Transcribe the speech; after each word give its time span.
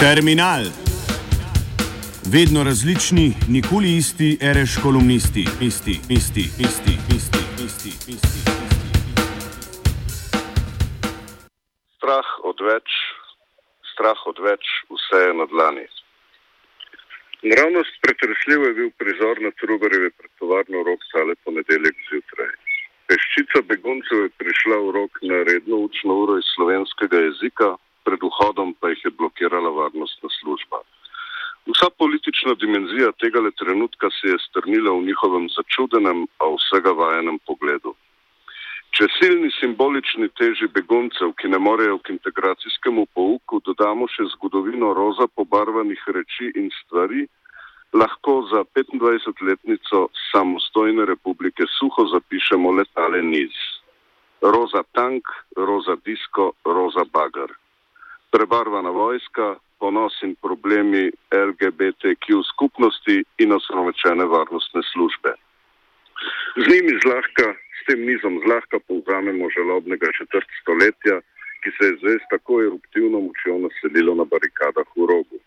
Terminal. 0.00 0.64
Vedno 2.34 2.60
različni, 2.68 3.28
nikoli 3.54 3.90
isti, 4.00 4.28
reš 4.56 4.72
kolumnisti, 4.84 5.44
isti, 5.68 5.94
isti, 6.18 6.44
isti, 6.66 6.94
isti, 7.16 7.42
isti, 7.66 7.92
isti. 8.14 8.40
Strah 11.96 12.28
odveč, 12.50 12.88
strah 13.92 14.20
odveč, 14.32 14.64
vse 14.92 15.22
je 15.26 15.32
na 15.40 15.46
dlani. 15.52 15.86
Naravnost 17.48 17.94
pretresljiv 18.02 18.60
je 18.66 18.72
bil 18.78 18.90
prizor 19.00 19.40
na 19.46 19.50
Trubarjevi 19.60 20.10
pred 20.18 20.30
tovarno 20.38 20.84
rok 20.88 21.00
stale 21.08 21.34
ponedeljek 21.44 21.96
zjutraj. 22.10 22.52
Peščica 23.08 23.64
beguncev 23.72 24.18
je 24.26 24.36
prišla 24.40 24.76
v 24.84 24.94
rok 25.00 25.12
na 25.22 25.42
redno 25.48 25.76
učno 25.88 26.12
uro 26.22 26.38
iz 26.38 26.48
slovenskega 26.54 27.24
jezika, 27.28 27.76
pred 28.06 28.22
vhodom 28.22 28.70
pa 28.78 28.92
jih 28.92 29.02
je 29.04 29.16
blokirala 29.18 29.70
varnostna 29.80 30.30
služba. 30.38 30.78
Vsa 31.66 31.88
politična 32.02 32.54
dimenzija 32.62 33.10
tega 33.22 33.42
trenutka 33.60 34.06
se 34.16 34.30
je 34.32 34.38
strnila 34.48 34.90
v 34.94 35.06
njihovem 35.08 35.46
vsega 36.66 36.92
vajenem 36.92 37.38
pogledu. 37.46 37.94
Če 38.96 39.08
silni 39.18 39.50
simbolični 39.58 40.28
teži 40.40 40.68
beguncev, 40.72 41.34
ki 41.40 41.50
ne 41.52 41.58
morejo 41.60 41.98
k 41.98 42.14
integracijskemu 42.14 43.06
pouku, 43.14 43.60
dodamo 43.64 44.06
še 44.08 44.28
zgodovino 44.36 44.92
roza 44.96 45.26
pobarvanih 45.28 46.04
reči 46.16 46.52
in 46.56 46.70
stvari, 46.82 47.26
lahko 47.92 48.38
za 48.52 48.64
25-letnico 48.78 50.06
samostojne 50.30 51.04
republike 51.12 51.68
suho 51.78 52.08
zapišemo 52.14 52.72
letale 52.78 53.22
niz. 53.22 53.52
Roza 54.40 54.82
tank, 54.96 55.28
roza 55.56 55.96
disko, 56.04 56.52
roza 56.64 57.04
bagar 57.12 57.52
prebarvana 58.36 58.90
vojska, 58.90 59.54
ponos 59.78 60.12
in 60.22 60.34
problemi 60.42 61.10
LGBTQ 61.32 62.42
skupnosti 62.52 63.24
in 63.38 63.52
osnovečene 63.52 64.24
varnostne 64.24 64.82
službe. 64.92 65.32
Z 66.56 66.64
njimi 66.72 66.94
zlahka, 67.04 67.48
s 67.78 67.80
tem 67.86 68.04
nizom 68.08 68.40
zlahka 68.44 68.78
povzamemo 68.88 69.50
žalobnega 69.56 70.10
četrt 70.18 70.48
stoletja, 70.60 71.20
ki 71.62 71.72
se 71.76 71.88
je 71.88 71.98
zdaj 72.00 72.18
s 72.22 72.30
tako 72.30 72.62
eruptivno 72.62 73.20
močjo 73.26 73.58
naselilo 73.64 74.14
na 74.14 74.24
barikadah 74.32 74.88
v 74.96 75.08
rogu. 75.12 75.38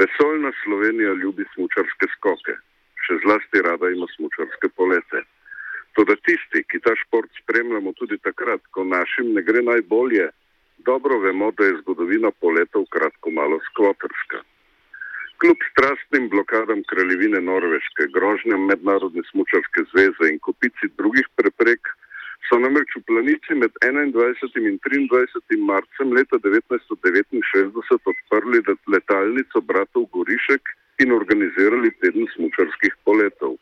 Vesoljna 0.00 0.52
Slovenija 0.62 1.12
ljubi 1.22 1.44
smučarske 1.54 2.06
skoke, 2.16 2.54
še 3.06 3.18
zlasti 3.24 3.62
rada 3.66 3.90
ima 3.90 4.06
smučarske 4.16 4.70
polete. 4.76 5.24
Toda 5.98 6.14
tisti, 6.26 6.62
ki 6.70 6.78
ta 6.84 6.94
šport 7.02 7.30
spremljamo 7.42 7.92
tudi 7.98 8.18
takrat, 8.22 8.62
ko 8.70 8.84
našim 8.86 9.34
ne 9.34 9.42
gre 9.42 9.62
najbolje, 9.66 10.30
Dobro 10.84 11.18
vemo, 11.18 11.50
da 11.50 11.64
je 11.64 11.76
zgodovina 11.80 12.30
poletov 12.30 12.84
kratko 12.90 13.30
malo 13.30 13.58
skvotrska. 13.68 14.38
Kljub 15.40 15.62
strastnim 15.70 16.24
blokadam 16.32 16.80
kraljevine 16.90 17.40
Norveške, 17.40 18.06
grožnjam 18.16 18.64
mednarodne 18.70 19.22
smučarske 19.30 19.84
zveze 19.92 20.26
in 20.32 20.38
kopici 20.46 20.88
drugih 20.98 21.28
preprek, 21.40 21.88
so 22.48 22.58
namreč 22.64 22.92
v 22.98 23.00
planici 23.10 23.56
med 23.62 23.78
21. 23.86 24.66
in 24.70 24.76
23. 24.82 25.56
marcem 25.70 26.12
leta 26.18 26.36
1969 26.48 28.10
odprli 28.12 28.60
letalnico 28.96 29.62
bratov 29.70 30.04
Gorišek 30.16 30.74
in 31.06 31.16
organizirali 31.20 31.94
teden 32.04 32.28
smučarskih 32.34 33.00
poletov. 33.08 33.56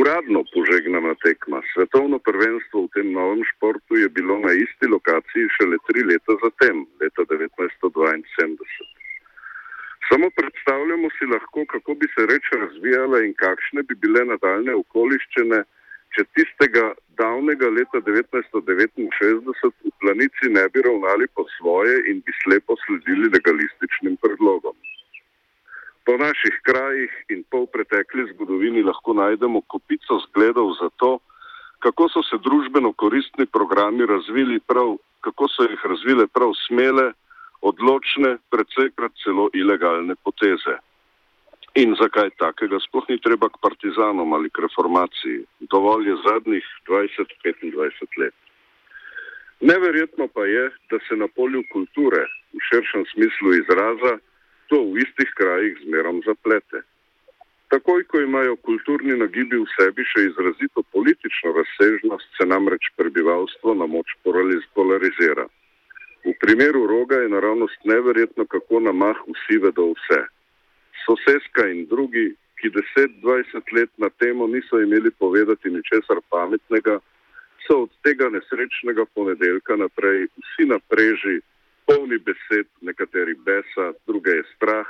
Uradno 0.00 0.42
požegnana 0.54 1.14
tekma, 1.22 1.62
svetovno 1.70 2.18
prvenstvo 2.30 2.88
v 2.88 2.92
tem 2.98 3.14
novem 3.20 3.46
športu 3.52 4.02
je 4.02 4.10
bilo 4.18 4.42
na 4.42 4.50
isti 4.66 4.90
lokaciji 4.96 5.54
šele 5.60 5.78
tri 5.86 6.02
leta 6.10 6.34
zatem, 6.42 6.82
leta 6.98 7.22
1972. 7.22 8.94
Samo 10.08 10.26
predstavljamo 10.38 11.08
si 11.24 11.32
lahko, 11.32 11.64
kako 11.66 11.94
bi 11.94 12.06
se 12.14 12.26
reč 12.26 12.44
razvijala 12.52 13.18
in 13.24 13.34
kakšne 13.34 13.82
bi 13.82 13.94
bile 13.94 14.24
nadaljne 14.24 14.74
okoliščine, 14.74 15.62
če 16.14 16.24
tistega 16.36 16.92
davnega 17.18 17.68
leta 17.70 18.00
1969 18.06 19.72
v 19.84 19.92
planici 20.00 20.50
ne 20.56 20.68
bi 20.68 20.82
ravnali 20.84 21.26
po 21.34 21.46
svoje 21.56 21.96
in 22.10 22.20
bi 22.26 22.32
slepo 22.42 22.76
sledili 22.86 23.32
legalističnim 23.32 24.16
predlogom. 24.22 24.76
Po 26.04 26.16
naših 26.20 26.60
krajih 26.62 27.12
in 27.32 27.44
pol 27.50 27.66
pretekli 27.66 28.28
zgodovini 28.34 28.84
lahko 28.84 29.16
najdemo 29.16 29.64
kopico 29.72 30.20
zgledov 30.28 30.76
za 30.80 30.90
to, 31.00 31.18
kako 31.80 32.08
so 32.08 32.22
se 32.22 32.36
družbeno 32.44 32.92
koristni 32.92 33.46
programi 33.46 34.06
razvili 34.06 34.60
prav, 34.60 34.96
kako 35.20 35.48
so 35.48 35.64
jih 35.64 35.80
razvile 35.84 36.26
prav 36.26 36.52
smele, 36.66 37.12
odločne, 37.64 38.36
predvsejkrat 38.52 39.12
celo 39.24 39.48
ilegalne 39.56 40.14
poteze. 40.24 40.76
In 41.74 41.96
zakaj 41.98 42.28
takega 42.38 42.78
sploh 42.78 43.06
ni 43.10 43.18
treba 43.18 43.48
k 43.50 43.58
partizanom 43.58 44.30
ali 44.36 44.50
k 44.50 44.62
reformaciji? 44.62 45.40
Dovolj 45.72 46.06
je 46.06 46.16
zadnjih 46.22 46.66
20-25 46.86 48.18
let. 48.22 48.34
Neverjetno 49.60 50.28
pa 50.34 50.44
je, 50.46 50.70
da 50.90 50.98
se 51.08 51.16
na 51.16 51.26
polju 51.26 51.64
kulture 51.72 52.22
v 52.54 52.62
širšem 52.68 53.04
smislu 53.12 53.54
izraza 53.58 54.12
to 54.70 54.78
v 54.86 55.02
istih 55.02 55.30
krajih 55.34 55.78
zmerom 55.82 56.22
zaplete. 56.26 56.84
Takoj, 57.74 58.04
ko 58.06 58.20
imajo 58.20 58.54
kulturni 58.62 59.18
nagibi 59.18 59.58
v 59.58 59.66
sebi 59.74 60.06
še 60.06 60.28
izrazito 60.28 60.86
politično 60.94 61.56
razsežnost, 61.58 62.28
se 62.38 62.46
namreč 62.46 62.86
prebivalstvo 62.94 63.74
na 63.74 63.90
moč 63.90 64.14
polarizira. 64.22 65.48
V 66.22 66.38
primeru 66.38 66.86
roga 66.86 67.18
je 67.18 67.34
naravnost 67.34 67.82
neverjetno, 67.82 68.46
kako 68.46 68.80
na 68.86 68.92
mah 68.92 69.18
vsi 69.26 69.58
vedo 69.58 69.90
vse. 69.96 70.22
Soseska 71.02 71.66
in 71.68 71.86
drugi, 71.90 72.32
ki 72.60 72.70
10-20 72.70 73.74
let 73.76 73.90
na 73.98 74.08
temo 74.22 74.46
niso 74.46 74.80
imeli 74.80 75.10
povedati 75.10 75.70
ničesar 75.70 76.22
pametnega, 76.30 76.98
so 77.66 77.82
od 77.84 77.90
tega 78.04 78.28
nesrečnega 78.28 79.04
ponedeljka 79.14 79.76
naprej 79.76 80.26
vsi 80.40 80.68
napreži 80.68 81.40
polni 81.86 82.18
besed, 82.18 82.68
nekateri 82.80 83.34
besa, 83.34 83.92
druge 84.06 84.30
je 84.30 84.44
strah, 84.56 84.88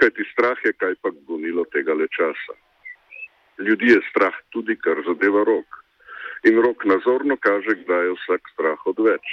kajti 0.00 0.24
strah 0.32 0.58
je 0.64 0.72
kaj 0.72 0.94
pa 1.02 1.12
gonilo 1.28 1.64
tega 1.72 1.94
le 1.94 2.08
časa. 2.08 2.56
Ljudi 3.58 3.92
je 3.92 4.00
strah 4.10 4.34
tudi, 4.50 4.76
kar 4.76 5.02
zadeva 5.06 5.44
rok. 5.44 5.68
In 6.48 6.58
rok 6.64 6.84
nazorno 6.84 7.36
kaže, 7.36 7.76
kdaj 7.84 8.06
je 8.06 8.14
vsak 8.18 8.48
strah 8.54 8.86
odveč. 8.86 9.26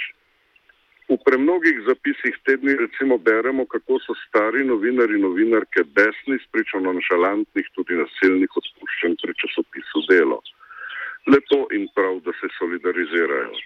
V 1.10 1.18
premnogih 1.26 1.82
zapisih 1.90 2.34
tedni 2.46 2.70
recimo 2.78 3.18
beremo, 3.18 3.66
kako 3.66 3.98
so 3.98 4.14
stari 4.14 4.62
novinari 4.64 5.18
in 5.18 5.24
novinarke 5.26 5.82
besni, 5.96 6.38
spričano 6.46 6.92
našalantnih, 6.94 7.66
tudi 7.74 7.98
nasilnih 7.98 8.52
odpuščanj 8.60 9.16
pri 9.22 9.34
časopisu 9.42 10.04
Delo. 10.06 10.38
Lepo 11.26 11.66
in 11.74 11.88
prav, 11.96 12.20
da 12.26 12.30
se 12.38 12.46
solidarizirajo. 12.58 13.58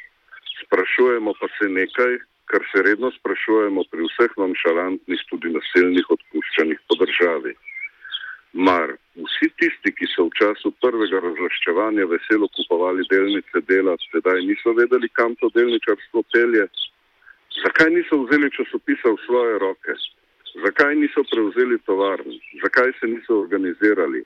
Sprašujemo 0.62 1.34
pa 1.40 1.50
se 1.58 1.68
nekaj, 1.68 2.16
kar 2.48 2.64
se 2.72 2.82
redno 2.88 3.12
sprašujemo 3.18 3.84
pri 3.92 4.08
vseh 4.08 4.32
nonšalantnih, 4.40 5.26
tudi 5.28 5.52
nasilnih 5.52 6.10
odpuščanjih 6.16 6.80
po 6.88 6.98
državi. 7.04 7.52
Mar 8.54 8.96
vsi 9.20 9.50
tisti, 9.60 9.92
ki 9.92 10.08
so 10.14 10.30
v 10.30 10.36
času 10.40 10.72
prvega 10.80 11.20
razlaščevanja 11.28 12.08
veselo 12.08 12.48
kupovali 12.56 13.04
delnice 13.12 13.64
dela, 13.68 14.00
sedaj 14.08 14.40
niso 14.48 14.72
vedeli, 14.80 15.12
kam 15.12 15.36
to 15.44 15.52
delničarstvo 15.52 16.24
pelje? 16.32 16.70
Zakaj 17.62 17.90
niso 17.94 18.24
vzeli 18.24 18.50
časopisa 18.50 19.08
v 19.14 19.18
svoje 19.26 19.58
roke? 19.58 19.92
Zakaj 20.64 20.94
niso 20.96 21.22
prevzeli 21.30 21.78
tovarn? 21.86 22.30
Zakaj 22.62 22.92
se 23.00 23.06
niso 23.06 23.40
organizirali? 23.40 24.24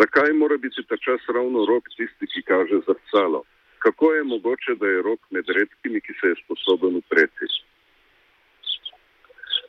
Zakaj 0.00 0.32
mora 0.32 0.56
biti 0.56 0.82
ta 0.88 0.96
čas 0.96 1.20
ravno 1.28 1.66
rok 1.66 1.84
tisti, 1.96 2.26
ki 2.26 2.42
kaže 2.42 2.80
zrcalo? 2.86 3.44
kako 3.78 4.12
je 4.12 4.24
mogoče, 4.24 4.74
da 4.80 4.86
je 4.86 5.02
rok 5.02 5.20
med 5.30 5.44
redkimi, 5.48 6.00
ki 6.00 6.12
se 6.20 6.26
je 6.26 6.40
sposoben 6.44 6.96
upreti. 6.96 7.46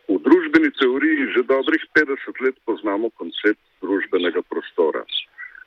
V 0.09 0.17
družbeni 0.25 0.71
teoriji 0.81 1.31
že 1.35 1.49
dobrih 1.55 1.83
50 1.93 2.43
let 2.45 2.55
poznamo 2.65 3.09
koncept 3.09 3.61
družbenega 3.81 4.41
prostora. 4.51 5.03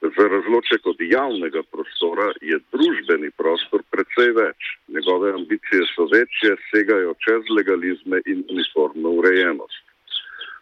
Za 0.03 0.25
razloček 0.29 0.87
od 0.87 0.97
javnega 0.99 1.63
prostora 1.73 2.33
je 2.51 2.57
družbeni 2.75 3.31
prostor 3.39 3.83
precej 3.91 4.33
več. 4.35 4.71
Njegove 4.95 5.31
ambicije 5.39 5.85
so 5.95 6.09
večje, 6.11 6.57
segajo 6.71 7.13
čez 7.25 7.51
legalizme 7.59 8.19
in 8.27 8.41
uniformno 8.51 9.13
urejenost. 9.19 9.85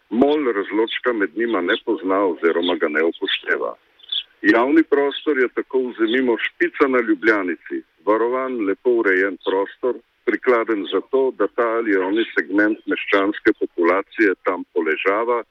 Mol 0.09 0.45
razločka 0.57 1.13
med 1.13 1.33
njima 1.41 1.61
ne 1.61 1.73
pozna 1.85 2.19
oziroma 2.33 2.75
ga 2.75 2.89
ne 2.95 3.01
upošteva. 3.09 3.71
Javni 4.41 4.83
prostor 4.83 5.39
je 5.39 5.47
tako 5.55 5.81
vzemimo 5.87 6.35
špica 6.45 6.87
na 6.87 7.01
Ljubljanici, 7.07 7.81
varovan, 8.05 8.59
lepo 8.67 8.93
urejen 9.01 9.37
prostor, 9.45 9.95
prikladen 10.25 10.85
za 10.93 11.01
to, 11.11 11.23
da 11.39 11.47
ta 11.47 11.67
ali 11.79 11.97
oni 11.97 12.25
segment 12.35 12.85
meščanske 12.85 13.55
populacije 13.63 14.37
tam 14.45 14.63
poležava 14.73 15.41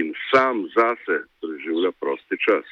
in 0.00 0.10
sam 0.32 0.66
zase 0.74 1.20
preživlja 1.40 1.92
prosti 2.02 2.38
čas. 2.46 2.66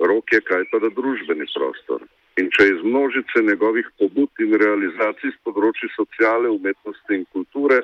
Rok 0.00 0.32
je 0.32 0.40
kaj 0.40 0.64
pa 0.72 0.80
da 0.80 0.88
družbeni 0.96 1.46
prostor. 1.54 2.04
In 2.40 2.48
če 2.56 2.66
iz 2.72 2.80
množice 2.84 3.42
njegovih 3.44 3.88
pobud 4.00 4.30
in 4.40 4.54
realizacij 4.62 5.34
z 5.34 5.38
področji 5.44 5.90
sociale, 5.92 6.48
umetnosti 6.48 7.18
in 7.18 7.26
kulture 7.34 7.82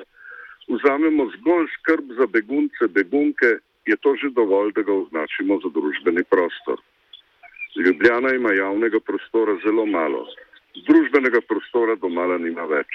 vzamemo 0.67 1.27
zgolj 1.35 1.67
skrb 1.75 2.15
za 2.17 2.25
begunce, 2.27 2.89
begunke, 2.89 3.59
je 3.85 3.95
to 4.03 4.15
že 4.19 4.33
dovolj, 4.35 4.73
da 4.73 4.81
ga 4.81 4.93
označimo 4.93 5.59
za 5.63 5.69
družbeni 5.77 6.23
prostor. 6.31 6.81
Ljubljana 7.77 8.33
ima 8.33 8.51
javnega 8.57 8.99
prostora 8.99 9.53
zelo 9.63 9.85
malo, 9.85 10.25
družbenega 10.89 11.43
prostora 11.45 11.95
domala 12.01 12.37
nima 12.41 12.65
več. 12.65 12.89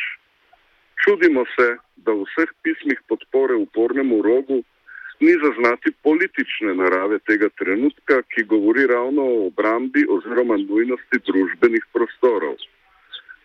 Čudimo 1.04 1.44
se, 1.54 1.76
da 1.96 2.12
v 2.12 2.26
vseh 2.26 2.50
pismih 2.66 2.98
podpore 3.08 3.54
upornemu 3.54 4.18
rogu 4.22 4.62
ni 5.22 5.34
zaznati 5.44 5.90
politične 6.02 6.74
narave 6.74 7.18
tega 7.28 7.48
trenutka, 7.60 8.22
ki 8.32 8.42
govori 8.52 8.86
ravno 8.86 9.22
o 9.22 9.46
obrambi 9.46 10.02
oziroma 10.16 10.56
nujnosti 10.56 11.18
družbenih 11.28 11.84
prostorov. 11.94 12.56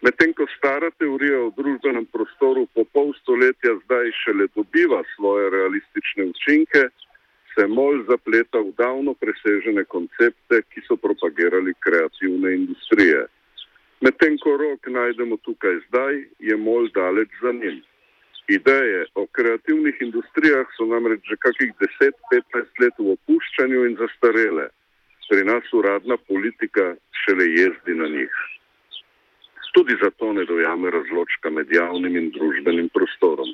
Medtem 0.01 0.33
ko 0.37 0.45
stara 0.57 0.89
teorija 1.01 1.39
o 1.41 1.53
družbenem 1.57 2.05
prostoru 2.13 2.65
po 2.73 2.83
pol 2.93 3.13
stoletja 3.21 3.73
zdaj 3.83 4.11
šele 4.21 4.47
dobiva 4.55 5.01
svoje 5.15 5.49
realistične 5.49 6.25
učinke, 6.33 6.81
se 7.53 7.67
mol 7.67 8.03
zapleta 8.09 8.61
v 8.61 8.73
davno 8.77 9.13
presežene 9.17 9.83
koncepte, 9.93 10.61
ki 10.69 10.85
so 10.85 10.97
propagirali 11.01 11.73
kreativne 11.85 12.53
industrije. 12.55 13.25
Medtem 14.05 14.37
ko 14.43 14.57
rok 14.61 14.89
najdemo 14.97 15.37
tukaj 15.45 15.79
zdaj, 15.87 16.21
je 16.39 16.57
mol 16.57 16.89
daleč 16.93 17.33
za 17.41 17.51
njim. 17.51 17.81
Ideje 18.47 19.05
o 19.15 19.25
kreativnih 19.27 19.95
industrijah 20.01 20.67
so 20.77 20.85
namreč 20.87 21.19
že 21.29 21.35
kakih 21.35 21.71
10-15 22.01 22.81
let 22.81 22.95
v 22.99 23.15
opuščanju 23.15 23.85
in 23.89 23.97
zastarele. 23.99 24.69
Pri 25.27 25.43
nas 25.43 25.67
uradna 25.75 26.15
politika 26.31 26.95
šele 27.23 27.47
jezdi 27.51 27.95
na 27.99 28.07
njih. 28.07 28.35
Tudi 29.75 29.97
zato 30.03 30.31
ne 30.33 30.45
dojame 30.47 30.89
razločka 30.89 31.49
med 31.49 31.71
javnim 31.75 32.15
in 32.15 32.31
družbenim 32.31 32.87
prostorom. 32.95 33.51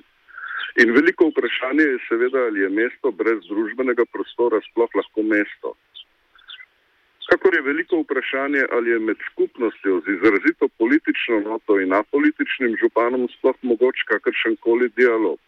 In 0.81 0.93
veliko 0.93 1.27
vprašanje 1.31 1.83
je 1.89 1.97
seveda, 2.07 2.45
ali 2.49 2.61
je 2.61 2.69
mesto 2.69 3.11
brez 3.11 3.41
družbenega 3.49 4.05
prostora 4.13 4.61
sploh 4.69 4.93
lahko 5.01 5.25
mesto. 5.33 5.73
Kakor 7.33 7.55
je 7.55 7.61
veliko 7.61 7.97
vprašanje, 7.99 8.61
ali 8.71 8.89
je 8.89 8.99
med 8.99 9.17
skupnostjo 9.31 10.01
z 10.05 10.11
izrazito 10.15 10.67
politično 10.81 11.39
noto 11.39 11.79
in 11.81 11.93
apolitičnim 11.93 12.75
županom 12.81 13.23
sploh 13.37 13.57
mogoč 13.69 14.03
kakršen 14.11 14.55
koli 14.65 14.89
dialog. 14.99 15.39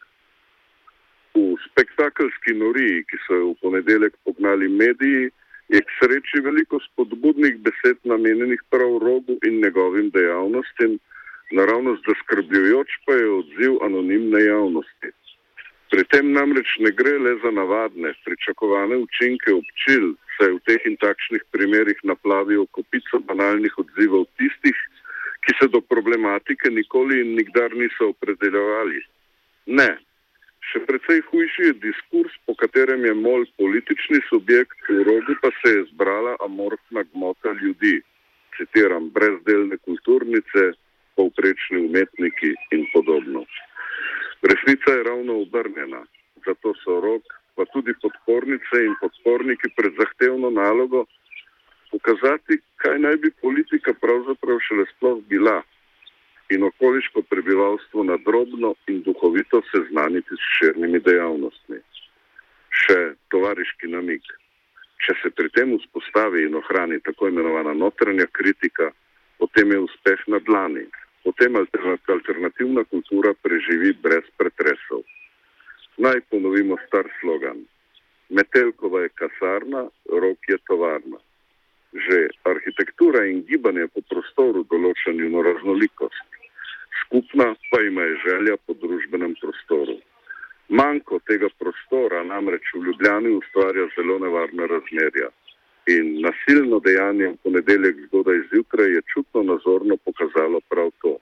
V 1.36 1.44
spektakelski 1.68 2.56
noriji, 2.64 3.04
ki 3.10 3.22
so 3.28 3.38
jo 3.42 3.52
v 3.52 3.60
ponedeljek 3.62 4.18
pognali 4.26 4.72
mediji, 4.82 5.30
je 5.76 5.84
k 5.86 5.98
sreči 6.00 6.42
veliko 6.48 6.82
spodbudnih 6.88 7.62
besed 7.68 8.02
namenjenih 8.04 8.66
prav 8.74 8.98
rogu 9.06 9.38
in 9.46 9.62
njegovim 9.62 10.10
dejavnostim, 10.18 10.98
naravnost 11.52 12.10
zaskrbljujoč 12.10 12.98
pa 13.06 13.14
je 13.22 13.32
odziv 13.40 13.78
anonimne 13.86 14.42
javnosti. 14.42 15.14
Pri 15.94 16.04
tem 16.10 16.34
namreč 16.34 16.78
ne 16.82 16.90
gre 16.98 17.18
le 17.20 17.38
za 17.46 17.52
navadne, 17.62 18.18
pričakovane 18.26 18.98
učinke 19.06 19.54
občil, 19.54 20.16
saj 20.38 20.56
v 20.56 20.62
teh 20.68 20.88
in 20.90 20.98
takšnih 21.02 21.44
primerih 21.52 22.00
naplavijo 22.04 22.66
kopico 22.78 23.20
banalnih 23.30 23.74
odzivov 23.82 24.26
tistih, 24.40 24.78
ki 25.46 25.54
se 25.60 25.68
do 25.70 25.82
problematike 25.82 26.72
nikoli 26.74 27.22
in 27.22 27.36
nikdar 27.38 27.76
niso 27.78 28.10
opredeljevali. 28.14 29.02
Ne, 29.66 29.90
še 30.72 30.82
precej 30.88 31.22
hujši 31.30 31.68
je 31.68 31.76
diskurs, 31.84 32.34
po 32.46 32.56
katerem 32.58 33.06
je 33.06 33.14
mol 33.14 33.46
politični 33.62 34.22
subjekt, 34.30 34.78
v 34.90 35.06
rogu 35.06 35.38
pa 35.42 35.54
se 35.62 35.76
je 35.76 35.86
zbrala 35.92 36.36
amorfna 36.46 37.06
gmota 37.14 37.54
ljudi, 37.62 38.00
citiram, 38.58 39.12
brezdelne 39.14 39.78
kulturnice, 39.86 40.74
povprečni 41.16 41.86
umetniki 41.86 42.52
in 42.76 42.86
podobno. 42.94 43.46
Resnica 44.42 44.98
je 44.98 45.04
ravno 45.04 45.40
obrnjena, 45.46 46.02
zato 46.46 46.74
so 46.84 47.00
rok, 47.02 47.24
pa 47.56 47.66
tudi 47.74 47.94
podpornice 48.02 48.84
in 48.88 48.96
podporniki 49.02 49.72
pred 49.76 49.94
zahtevno 50.00 50.50
nalogo 50.50 51.06
pokazati, 51.92 52.60
kaj 52.82 53.00
naj 53.00 53.18
bi 53.24 53.32
politika 53.42 53.94
pravzaprav 53.94 54.60
šele 54.68 54.86
sploh 54.96 55.22
bila 55.30 55.62
in 56.50 56.64
okoliško 56.64 57.22
prebivalstvo 57.22 58.04
nadrobno 58.04 58.74
in 58.88 59.02
duhovito 59.08 59.62
seznaniti 59.72 60.36
s 60.36 60.52
širnimi 60.58 61.00
dejavnostmi. 61.00 61.80
Še 62.82 63.00
tovariški 63.32 63.88
namik. 63.96 64.28
Če 65.06 65.16
se 65.22 65.32
pri 65.38 65.50
tem 65.56 65.72
vzpostavi 65.78 66.46
in 66.46 66.60
ohrani 66.60 67.00
tako 67.08 67.32
imenovana 67.32 67.74
notranja 67.74 68.28
kritika, 68.32 68.92
potem 69.40 69.72
je 69.72 69.80
uspeh 69.88 70.28
na 70.28 70.40
dlani 70.44 70.86
potem 71.26 71.58
alternativna 71.58 72.84
kultura 72.86 73.34
preživi 73.42 73.94
brez 73.98 74.26
pretresov. 74.38 75.02
Naj 75.98 76.22
ponovimo 76.30 76.78
star 76.88 77.08
slogan. 77.20 77.64
Metelkova 78.30 79.02
je 79.02 79.10
kasarna, 79.10 79.88
rok 80.24 80.50
je 80.50 80.58
tovarna. 80.68 81.18
Že 82.06 82.18
arhitektura 82.44 83.26
in 83.26 83.46
gibanje 83.48 83.88
po 83.94 84.02
prostoru 84.10 84.64
določa 84.72 85.14
njeno 85.16 85.42
raznolikost. 85.42 86.28
Skupna 87.02 87.56
pa 87.72 87.82
ima 87.82 88.02
je 88.02 88.18
želja 88.26 88.58
po 88.66 88.74
družbenem 88.74 89.36
prostoru. 89.42 89.96
Manko 90.70 91.20
tega 91.30 91.48
prostora 91.60 92.24
namreč 92.24 92.74
v 92.74 92.84
Ljubljani 92.88 93.32
ustvarja 93.40 93.88
zelo 93.96 94.20
nevarna 94.20 94.68
razmerja. 94.68 95.30
In 95.88 96.22
nasilno 96.22 96.80
dejanje 96.80 97.28
v 97.28 97.38
ponedeljek 97.44 97.96
zgodaj 98.08 98.40
zjutraj 98.52 98.92
je 98.98 99.02
čutno 99.14 99.44
nazorno 99.44 99.98
pokazalo 99.98 100.60
prav 100.70 100.92
to. 101.02 101.18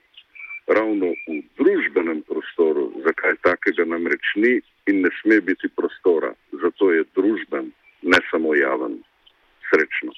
Ravno 0.66 1.14
v 1.28 1.42
družbenem 1.60 2.22
prostoru, 2.28 2.90
zakaj 3.06 3.23
takega 3.64 3.84
namreč 3.84 4.24
ni 4.36 4.60
in 4.86 5.00
ne 5.00 5.10
sme 5.20 5.40
biti 5.40 5.68
prostora, 5.76 6.34
zato 6.52 6.92
je 6.92 7.04
družben, 7.16 7.72
ne 8.02 8.18
samo 8.30 8.54
javen. 8.54 9.00
Srečno. 9.70 10.12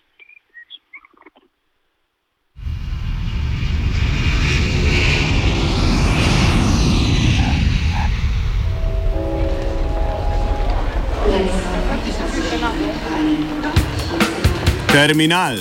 Terminal. 14.93 15.57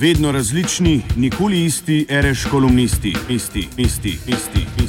Vedno 0.00 0.32
različni, 0.32 1.02
nikoli 1.16 1.64
isti, 1.64 2.06
reš 2.08 2.44
kolumnisti, 2.50 3.14
isti, 3.28 3.68
isti, 3.76 4.08
isti. 4.08 4.60
isti. 4.60 4.81